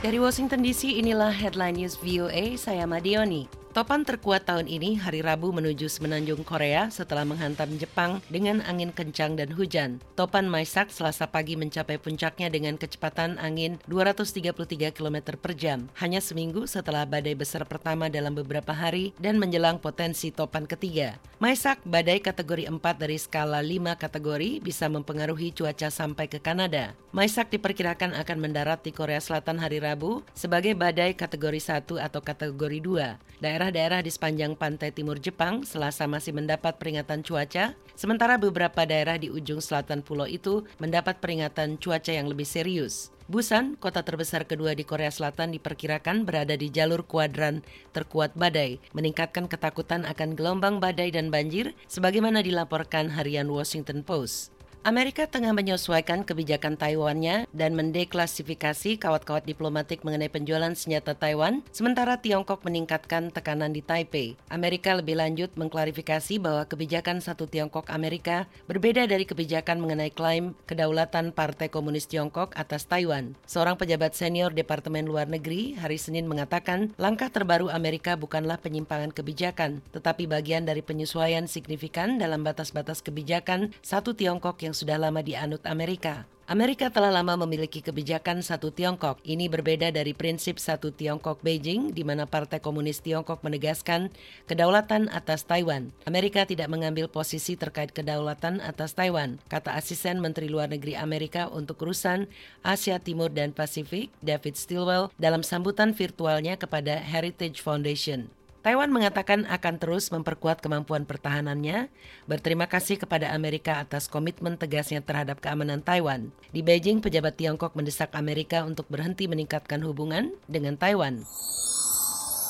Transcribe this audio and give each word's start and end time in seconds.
Dari 0.00 0.16
Washington 0.16 0.64
DC, 0.64 0.96
inilah 0.96 1.28
headline 1.28 1.76
news 1.76 2.00
VOA, 2.00 2.56
saya 2.56 2.88
Madioni. 2.88 3.59
Topan 3.70 4.02
terkuat 4.02 4.50
tahun 4.50 4.66
ini 4.66 4.98
hari 4.98 5.22
Rabu 5.22 5.54
menuju 5.54 5.86
semenanjung 5.86 6.42
Korea 6.42 6.90
setelah 6.90 7.22
menghantam 7.22 7.70
Jepang 7.78 8.18
dengan 8.26 8.58
angin 8.66 8.90
kencang 8.90 9.38
dan 9.38 9.54
hujan. 9.54 10.02
Topan 10.18 10.50
Maisak 10.50 10.90
selasa 10.90 11.30
pagi 11.30 11.54
mencapai 11.54 11.94
puncaknya 11.94 12.50
dengan 12.50 12.74
kecepatan 12.74 13.38
angin 13.38 13.78
233 13.86 14.90
km 14.90 15.38
per 15.38 15.54
jam, 15.54 15.86
hanya 16.02 16.18
seminggu 16.18 16.66
setelah 16.66 17.06
badai 17.06 17.38
besar 17.38 17.62
pertama 17.62 18.10
dalam 18.10 18.34
beberapa 18.34 18.74
hari 18.74 19.14
dan 19.22 19.38
menjelang 19.38 19.78
potensi 19.78 20.34
topan 20.34 20.66
ketiga. 20.66 21.22
Maisak, 21.38 21.78
badai 21.86 22.18
kategori 22.18 22.66
4 22.66 22.74
dari 22.98 23.22
skala 23.22 23.62
5 23.62 23.94
kategori, 23.94 24.58
bisa 24.66 24.90
mempengaruhi 24.90 25.54
cuaca 25.54 25.94
sampai 25.94 26.26
ke 26.26 26.42
Kanada. 26.42 26.98
Maisak 27.14 27.54
diperkirakan 27.54 28.18
akan 28.18 28.38
mendarat 28.42 28.82
di 28.82 28.90
Korea 28.90 29.22
Selatan 29.22 29.62
hari 29.62 29.78
Rabu 29.78 30.26
sebagai 30.34 30.74
badai 30.74 31.14
kategori 31.14 31.62
1 31.62 32.02
atau 32.02 32.18
kategori 32.18 32.82
2. 32.82 33.40
Daerah 33.40 33.59
Daerah-daerah 33.60 34.00
di 34.00 34.08
sepanjang 34.08 34.56
pantai 34.56 34.88
timur 34.88 35.20
Jepang 35.20 35.68
selasa 35.68 36.08
masih 36.08 36.32
mendapat 36.32 36.80
peringatan 36.80 37.20
cuaca, 37.20 37.76
sementara 37.92 38.40
beberapa 38.40 38.88
daerah 38.88 39.20
di 39.20 39.28
ujung 39.28 39.60
selatan 39.60 40.00
pulau 40.00 40.24
itu 40.24 40.64
mendapat 40.80 41.20
peringatan 41.20 41.76
cuaca 41.76 42.08
yang 42.08 42.24
lebih 42.24 42.48
serius. 42.48 43.12
Busan, 43.28 43.76
kota 43.76 44.00
terbesar 44.00 44.48
kedua 44.48 44.72
di 44.72 44.88
Korea 44.88 45.12
Selatan 45.12 45.52
diperkirakan 45.52 46.24
berada 46.24 46.56
di 46.56 46.72
jalur 46.72 47.04
kuadran 47.04 47.60
terkuat 47.92 48.32
badai, 48.32 48.80
meningkatkan 48.96 49.44
ketakutan 49.44 50.08
akan 50.08 50.40
gelombang 50.40 50.80
badai 50.80 51.12
dan 51.12 51.28
banjir 51.28 51.76
sebagaimana 51.84 52.40
dilaporkan 52.40 53.12
harian 53.12 53.52
Washington 53.52 54.00
Post. 54.00 54.56
Amerika 54.80 55.28
tengah 55.28 55.52
menyesuaikan 55.52 56.24
kebijakan 56.24 56.72
Taiwannya 56.72 57.44
dan 57.52 57.76
mendeklasifikasi 57.76 58.96
kawat-kawat 58.96 59.44
diplomatik 59.44 60.00
mengenai 60.08 60.32
penjualan 60.32 60.72
senjata 60.72 61.12
Taiwan, 61.12 61.60
sementara 61.68 62.16
Tiongkok 62.16 62.64
meningkatkan 62.64 63.28
tekanan 63.28 63.76
di 63.76 63.84
Taipei. 63.84 64.40
Amerika 64.48 64.96
lebih 64.96 65.20
lanjut 65.20 65.52
mengklarifikasi 65.60 66.40
bahwa 66.40 66.64
kebijakan 66.64 67.20
satu 67.20 67.44
Tiongkok 67.44 67.92
Amerika 67.92 68.48
berbeda 68.72 69.04
dari 69.04 69.28
kebijakan 69.28 69.84
mengenai 69.84 70.08
klaim 70.08 70.56
kedaulatan 70.64 71.36
Partai 71.36 71.68
Komunis 71.68 72.08
Tiongkok 72.08 72.56
atas 72.56 72.88
Taiwan. 72.88 73.36
Seorang 73.44 73.76
pejabat 73.76 74.16
senior 74.16 74.48
Departemen 74.56 75.04
Luar 75.04 75.28
Negeri 75.28 75.76
hari 75.76 76.00
Senin 76.00 76.24
mengatakan 76.24 76.96
langkah 76.96 77.28
terbaru 77.28 77.68
Amerika 77.68 78.16
bukanlah 78.16 78.56
penyimpangan 78.56 79.12
kebijakan, 79.12 79.84
tetapi 79.92 80.24
bagian 80.24 80.64
dari 80.64 80.80
penyesuaian 80.80 81.44
signifikan 81.44 82.16
dalam 82.16 82.40
batas-batas 82.40 83.04
kebijakan 83.04 83.76
satu 83.84 84.16
Tiongkok 84.16 84.56
yang 84.64 84.69
yang 84.70 84.78
sudah 84.78 85.02
lama 85.02 85.18
dianut 85.18 85.58
Amerika. 85.66 86.30
Amerika 86.50 86.90
telah 86.90 87.14
lama 87.14 87.38
memiliki 87.46 87.78
kebijakan 87.78 88.42
satu 88.42 88.74
Tiongkok. 88.74 89.22
Ini 89.22 89.46
berbeda 89.46 89.94
dari 89.94 90.14
prinsip 90.14 90.58
satu 90.58 90.90
Tiongkok 90.90 91.42
Beijing, 91.46 91.94
di 91.94 92.02
mana 92.02 92.26
Partai 92.26 92.58
Komunis 92.58 92.98
Tiongkok 92.98 93.42
menegaskan 93.46 94.10
kedaulatan 94.50 95.06
atas 95.14 95.46
Taiwan. 95.46 95.94
Amerika 96.10 96.42
tidak 96.46 96.66
mengambil 96.66 97.06
posisi 97.06 97.54
terkait 97.54 97.94
kedaulatan 97.94 98.58
atas 98.62 98.98
Taiwan, 98.98 99.38
kata 99.46 99.78
asisten 99.78 100.18
Menteri 100.18 100.50
Luar 100.50 100.66
Negeri 100.66 100.98
Amerika 100.98 101.46
untuk 101.50 101.86
urusan 101.86 102.26
Asia 102.66 102.98
Timur 102.98 103.30
dan 103.30 103.54
Pasifik, 103.54 104.10
David 104.18 104.58
Stilwell, 104.58 105.14
dalam 105.22 105.46
sambutan 105.46 105.94
virtualnya 105.94 106.58
kepada 106.58 106.98
Heritage 106.98 107.62
Foundation. 107.62 108.39
Taiwan 108.60 108.92
mengatakan 108.92 109.48
akan 109.48 109.80
terus 109.80 110.12
memperkuat 110.12 110.60
kemampuan 110.60 111.08
pertahanannya, 111.08 111.88
berterima 112.28 112.68
kasih 112.68 113.00
kepada 113.00 113.32
Amerika 113.32 113.80
atas 113.80 114.04
komitmen 114.04 114.60
tegasnya 114.60 115.00
terhadap 115.00 115.40
keamanan 115.40 115.80
Taiwan. 115.80 116.28
Di 116.52 116.60
Beijing, 116.60 117.00
pejabat 117.00 117.40
Tiongkok 117.40 117.72
mendesak 117.72 118.12
Amerika 118.12 118.68
untuk 118.68 118.84
berhenti 118.92 119.24
meningkatkan 119.32 119.80
hubungan 119.80 120.36
dengan 120.44 120.76
Taiwan. 120.76 121.24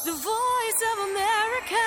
The 0.03 0.17
Voice 0.19 0.83
of 0.83 0.99
America, 1.15 1.87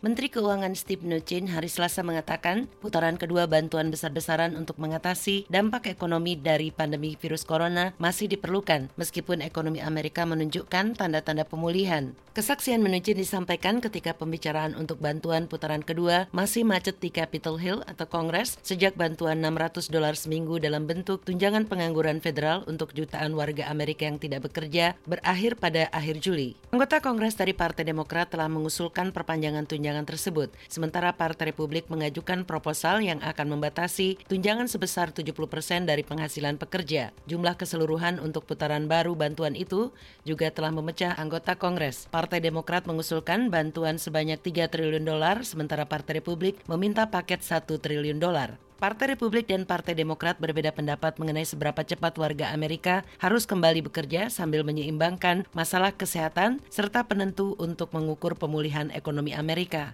Menteri 0.00 0.32
Keuangan 0.32 0.72
Steve 0.80 1.04
Mnuchin 1.04 1.44
hari 1.52 1.68
Selasa 1.68 2.00
mengatakan 2.00 2.72
putaran 2.80 3.20
kedua 3.20 3.44
bantuan 3.44 3.92
besar-besaran 3.92 4.56
untuk 4.56 4.80
mengatasi 4.80 5.44
dampak 5.52 5.92
ekonomi 5.92 6.40
dari 6.40 6.72
pandemi 6.72 7.20
virus 7.20 7.44
corona 7.44 7.92
masih 8.00 8.24
diperlukan 8.24 8.88
meskipun 8.96 9.44
ekonomi 9.44 9.84
Amerika 9.84 10.24
menunjukkan 10.24 10.96
tanda-tanda 10.96 11.44
pemulihan. 11.44 12.16
Kesaksian 12.30 12.80
Mnuchin 12.80 13.20
disampaikan 13.20 13.84
ketika 13.84 14.16
pembicaraan 14.16 14.72
untuk 14.78 15.04
bantuan 15.04 15.44
putaran 15.50 15.84
kedua 15.84 16.32
masih 16.32 16.64
macet 16.64 16.96
di 16.96 17.12
Capitol 17.12 17.60
Hill 17.60 17.84
atau 17.84 18.08
Kongres 18.08 18.56
sejak 18.64 18.96
bantuan 18.96 19.44
600 19.44 19.92
dolar 19.92 20.16
seminggu 20.16 20.56
dalam 20.62 20.88
bentuk 20.88 21.26
tunjangan 21.28 21.68
pengangguran 21.68 22.24
federal 22.24 22.64
untuk 22.64 22.96
jutaan 22.96 23.36
warga 23.36 23.68
Amerika 23.68 24.08
yang 24.08 24.16
tidak 24.16 24.48
bekerja 24.48 24.96
berakhir 25.04 25.60
pada 25.60 25.92
akhir 25.92 26.24
Juli. 26.24 26.56
Anggota 26.72 27.04
Kongres 27.04 27.36
dari 27.36 27.52
Partai 27.52 27.84
Demokrat 27.84 28.32
telah 28.32 28.48
mengusulkan 28.48 29.12
perpanjangan 29.12 29.66
tunjangan 29.66 29.89
tunjangan 29.90 30.06
tersebut. 30.06 30.48
Sementara 30.70 31.10
Partai 31.18 31.50
Republik 31.50 31.90
mengajukan 31.90 32.46
proposal 32.46 33.02
yang 33.02 33.18
akan 33.26 33.58
membatasi 33.58 34.22
tunjangan 34.30 34.70
sebesar 34.70 35.10
70% 35.10 35.34
dari 35.82 36.06
penghasilan 36.06 36.62
pekerja. 36.62 37.10
Jumlah 37.26 37.58
keseluruhan 37.58 38.22
untuk 38.22 38.46
putaran 38.46 38.86
baru 38.86 39.18
bantuan 39.18 39.58
itu 39.58 39.90
juga 40.22 40.54
telah 40.54 40.70
memecah 40.70 41.18
anggota 41.18 41.58
Kongres. 41.58 42.06
Partai 42.06 42.38
Demokrat 42.38 42.86
mengusulkan 42.86 43.50
bantuan 43.50 43.98
sebanyak 43.98 44.38
3 44.38 44.70
triliun 44.70 45.02
dolar, 45.02 45.42
sementara 45.42 45.82
Partai 45.90 46.22
Republik 46.22 46.62
meminta 46.70 47.10
paket 47.10 47.42
1 47.42 47.66
triliun 47.66 48.22
dolar. 48.22 48.69
Partai 48.80 49.12
Republik 49.12 49.44
dan 49.44 49.68
Partai 49.68 49.92
Demokrat 49.92 50.40
berbeda 50.40 50.72
pendapat 50.72 51.20
mengenai 51.20 51.44
seberapa 51.44 51.84
cepat 51.84 52.16
warga 52.16 52.48
Amerika 52.56 53.04
harus 53.20 53.44
kembali 53.44 53.84
bekerja 53.84 54.32
sambil 54.32 54.64
menyeimbangkan 54.64 55.44
masalah 55.52 55.92
kesehatan 55.92 56.64
serta 56.72 57.04
penentu 57.04 57.60
untuk 57.60 57.92
mengukur 57.92 58.40
pemulihan 58.40 58.88
ekonomi 58.96 59.36
Amerika. 59.36 59.92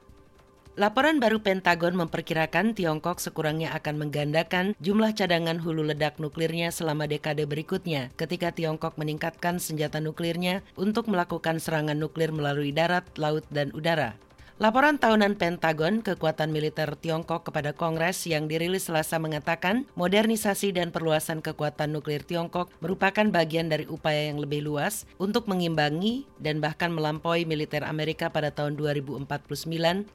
Laporan 0.78 1.18
baru 1.18 1.42
Pentagon 1.42 1.98
memperkirakan 1.98 2.78
Tiongkok 2.78 3.18
sekurangnya 3.18 3.74
akan 3.74 4.06
menggandakan 4.06 4.78
jumlah 4.78 5.18
cadangan 5.18 5.58
hulu 5.58 5.82
ledak 5.82 6.22
nuklirnya 6.22 6.70
selama 6.70 7.10
dekade 7.10 7.42
berikutnya 7.42 8.14
ketika 8.14 8.54
Tiongkok 8.54 8.94
meningkatkan 9.02 9.58
senjata 9.58 9.98
nuklirnya 9.98 10.62
untuk 10.78 11.10
melakukan 11.10 11.58
serangan 11.58 11.98
nuklir 11.98 12.30
melalui 12.30 12.70
darat, 12.70 13.02
laut, 13.18 13.42
dan 13.50 13.74
udara. 13.74 14.14
Laporan 14.56 14.96
tahunan 14.96 15.36
Pentagon 15.36 16.00
kekuatan 16.00 16.48
militer 16.48 16.96
Tiongkok 16.96 17.44
kepada 17.44 17.76
Kongres 17.76 18.24
yang 18.24 18.48
dirilis 18.48 18.88
Selasa 18.88 19.20
mengatakan 19.20 19.84
modernisasi 20.00 20.72
dan 20.72 20.88
perluasan 20.96 21.44
kekuatan 21.44 21.92
nuklir 21.92 22.24
Tiongkok 22.24 22.72
merupakan 22.80 23.28
bagian 23.28 23.68
dari 23.68 23.84
upaya 23.84 24.32
yang 24.32 24.40
lebih 24.40 24.64
luas 24.64 25.04
untuk 25.20 25.44
mengimbangi 25.44 26.24
dan 26.40 26.64
bahkan 26.64 26.88
melampaui 26.88 27.44
militer 27.44 27.84
Amerika 27.84 28.32
pada 28.32 28.48
tahun 28.48 28.80
2049 28.80 29.28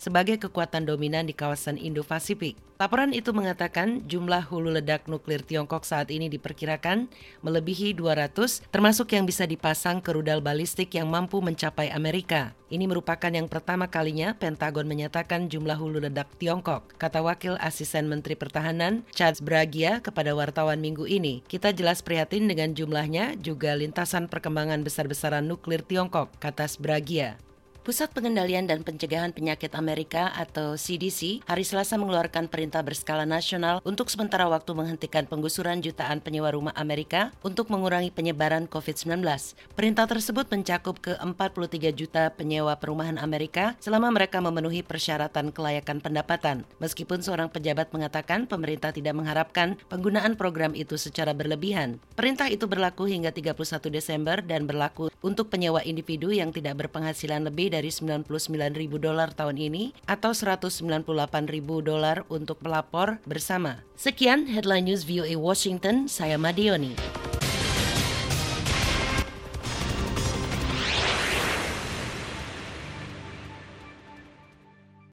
sebagai 0.02 0.42
kekuatan 0.42 0.90
dominan 0.90 1.30
di 1.30 1.38
kawasan 1.38 1.78
Indo-Pasifik. 1.78 2.58
Laporan 2.82 3.14
itu 3.14 3.30
mengatakan 3.30 4.10
jumlah 4.10 4.42
hulu 4.50 4.74
ledak 4.74 5.06
nuklir 5.06 5.46
Tiongkok 5.46 5.86
saat 5.86 6.10
ini 6.10 6.34
diperkirakan 6.34 7.14
melebihi 7.46 7.94
200 7.94 8.74
termasuk 8.74 9.14
yang 9.14 9.30
bisa 9.30 9.46
dipasang 9.46 10.02
ke 10.02 10.10
rudal 10.10 10.42
balistik 10.42 10.90
yang 10.98 11.06
mampu 11.06 11.38
mencapai 11.46 11.94
Amerika. 11.94 12.58
Ini 12.74 12.90
merupakan 12.90 13.30
yang 13.30 13.46
pertama 13.46 13.86
kalinya 13.86 14.34
Pentagon 14.34 14.90
menyatakan 14.90 15.46
jumlah 15.46 15.78
hulu 15.78 16.02
ledak 16.02 16.34
Tiongkok, 16.42 16.98
kata 16.98 17.22
Wakil 17.22 17.54
Asisten 17.62 18.10
Menteri 18.10 18.34
Pertahanan 18.34 19.06
Charles 19.14 19.46
Bragia 19.46 20.02
kepada 20.02 20.34
wartawan 20.34 20.82
minggu 20.82 21.06
ini. 21.06 21.46
Kita 21.46 21.70
jelas 21.70 22.02
prihatin 22.02 22.50
dengan 22.50 22.74
jumlahnya 22.74 23.38
juga 23.38 23.78
lintasan 23.78 24.26
perkembangan 24.26 24.82
besar-besaran 24.82 25.46
nuklir 25.46 25.86
Tiongkok, 25.86 26.34
kata 26.42 26.66
Bragia. 26.82 27.38
Pusat 27.82 28.14
Pengendalian 28.14 28.70
dan 28.70 28.86
Pencegahan 28.86 29.34
Penyakit 29.34 29.74
Amerika 29.74 30.30
atau 30.38 30.78
CDC 30.78 31.42
hari 31.50 31.66
Selasa 31.66 31.98
mengeluarkan 31.98 32.46
perintah 32.46 32.86
berskala 32.86 33.26
nasional 33.26 33.82
untuk 33.82 34.06
sementara 34.06 34.46
waktu 34.46 34.78
menghentikan 34.78 35.26
penggusuran 35.26 35.82
jutaan 35.82 36.22
penyewa 36.22 36.54
rumah 36.54 36.78
Amerika 36.78 37.34
untuk 37.42 37.74
mengurangi 37.74 38.14
penyebaran 38.14 38.70
COVID-19. 38.70 39.26
Perintah 39.74 40.06
tersebut 40.06 40.46
mencakup 40.54 41.02
ke 41.02 41.18
43 41.18 41.90
juta 41.98 42.30
penyewa 42.30 42.78
perumahan 42.78 43.18
Amerika 43.18 43.74
selama 43.82 44.14
mereka 44.14 44.38
memenuhi 44.46 44.86
persyaratan 44.86 45.50
kelayakan 45.50 46.06
pendapatan. 46.06 46.70
Meskipun 46.78 47.26
seorang 47.26 47.50
pejabat 47.50 47.90
mengatakan 47.98 48.46
pemerintah 48.46 48.94
tidak 48.94 49.18
mengharapkan 49.18 49.74
penggunaan 49.90 50.38
program 50.38 50.78
itu 50.78 51.02
secara 51.02 51.34
berlebihan. 51.34 51.98
Perintah 52.14 52.46
itu 52.46 52.70
berlaku 52.70 53.10
hingga 53.10 53.34
31 53.34 53.58
Desember 53.90 54.38
dan 54.46 54.70
berlaku 54.70 55.10
untuk 55.26 55.50
penyewa 55.50 55.82
individu 55.82 56.30
yang 56.30 56.54
tidak 56.54 56.78
berpenghasilan 56.78 57.42
lebih 57.42 57.71
dari 57.72 57.88
99 57.88 58.28
ribu 58.76 59.00
dolar 59.00 59.32
tahun 59.32 59.56
ini 59.56 59.96
atau 60.04 60.36
198 60.36 61.08
ribu 61.48 61.80
dolar 61.80 62.28
untuk 62.28 62.60
pelapor 62.60 63.24
bersama. 63.24 63.80
Sekian 63.96 64.52
headline 64.52 64.92
news 64.92 65.08
VOA 65.08 65.40
Washington, 65.40 66.12
saya 66.12 66.36
Madioni. 66.36 67.21